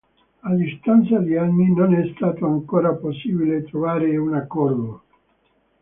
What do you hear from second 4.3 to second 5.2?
accordo.